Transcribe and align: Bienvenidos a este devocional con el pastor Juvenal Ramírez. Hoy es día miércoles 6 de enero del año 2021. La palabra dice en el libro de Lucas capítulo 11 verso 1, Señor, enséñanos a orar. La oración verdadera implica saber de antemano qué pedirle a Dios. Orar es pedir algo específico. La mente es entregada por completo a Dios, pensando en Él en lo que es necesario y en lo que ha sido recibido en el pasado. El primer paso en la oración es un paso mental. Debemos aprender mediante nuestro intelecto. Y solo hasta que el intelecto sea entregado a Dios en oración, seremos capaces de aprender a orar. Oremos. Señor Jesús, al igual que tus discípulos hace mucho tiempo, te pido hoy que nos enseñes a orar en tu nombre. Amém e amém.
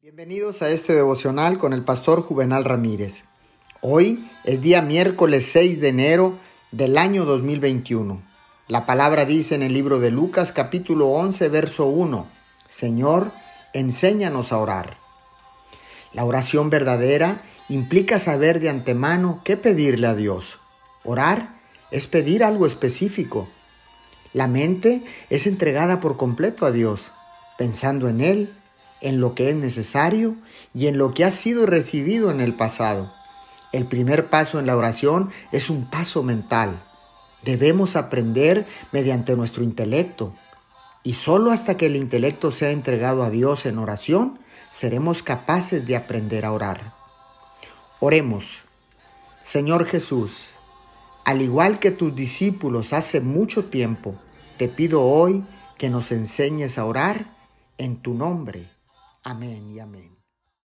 Bienvenidos 0.00 0.62
a 0.62 0.70
este 0.70 0.94
devocional 0.94 1.58
con 1.58 1.72
el 1.72 1.82
pastor 1.82 2.22
Juvenal 2.22 2.64
Ramírez. 2.64 3.24
Hoy 3.80 4.30
es 4.44 4.62
día 4.62 4.80
miércoles 4.80 5.46
6 5.46 5.80
de 5.80 5.88
enero 5.88 6.38
del 6.70 6.96
año 6.96 7.24
2021. 7.24 8.22
La 8.68 8.86
palabra 8.86 9.24
dice 9.24 9.56
en 9.56 9.64
el 9.64 9.72
libro 9.72 9.98
de 9.98 10.12
Lucas 10.12 10.52
capítulo 10.52 11.08
11 11.08 11.48
verso 11.48 11.86
1, 11.86 12.30
Señor, 12.68 13.32
enséñanos 13.72 14.52
a 14.52 14.58
orar. 14.58 14.98
La 16.12 16.24
oración 16.24 16.70
verdadera 16.70 17.42
implica 17.68 18.20
saber 18.20 18.60
de 18.60 18.68
antemano 18.68 19.40
qué 19.44 19.56
pedirle 19.56 20.06
a 20.06 20.14
Dios. 20.14 20.60
Orar 21.02 21.58
es 21.90 22.06
pedir 22.06 22.44
algo 22.44 22.68
específico. 22.68 23.48
La 24.32 24.46
mente 24.46 25.02
es 25.28 25.48
entregada 25.48 25.98
por 25.98 26.16
completo 26.16 26.66
a 26.66 26.70
Dios, 26.70 27.10
pensando 27.58 28.08
en 28.08 28.20
Él 28.20 28.54
en 29.00 29.20
lo 29.20 29.34
que 29.34 29.50
es 29.50 29.56
necesario 29.56 30.36
y 30.74 30.86
en 30.86 30.98
lo 30.98 31.12
que 31.12 31.24
ha 31.24 31.30
sido 31.30 31.66
recibido 31.66 32.30
en 32.30 32.40
el 32.40 32.54
pasado. 32.54 33.12
El 33.72 33.86
primer 33.86 34.30
paso 34.30 34.58
en 34.58 34.66
la 34.66 34.76
oración 34.76 35.30
es 35.52 35.68
un 35.68 35.90
paso 35.90 36.22
mental. 36.22 36.82
Debemos 37.44 37.96
aprender 37.96 38.66
mediante 38.92 39.36
nuestro 39.36 39.62
intelecto. 39.62 40.34
Y 41.02 41.14
solo 41.14 41.52
hasta 41.52 41.76
que 41.76 41.86
el 41.86 41.96
intelecto 41.96 42.50
sea 42.50 42.70
entregado 42.70 43.22
a 43.22 43.30
Dios 43.30 43.66
en 43.66 43.78
oración, 43.78 44.38
seremos 44.70 45.22
capaces 45.22 45.86
de 45.86 45.96
aprender 45.96 46.44
a 46.44 46.52
orar. 46.52 46.94
Oremos. 48.00 48.46
Señor 49.42 49.86
Jesús, 49.86 50.50
al 51.24 51.42
igual 51.42 51.78
que 51.78 51.90
tus 51.90 52.14
discípulos 52.14 52.92
hace 52.92 53.20
mucho 53.20 53.66
tiempo, 53.66 54.14
te 54.56 54.68
pido 54.68 55.02
hoy 55.02 55.44
que 55.76 55.88
nos 55.88 56.10
enseñes 56.12 56.78
a 56.78 56.84
orar 56.84 57.36
en 57.78 57.96
tu 57.96 58.14
nombre. 58.14 58.77
Amém 59.30 59.74
e 59.74 59.80
amém. 59.80 60.17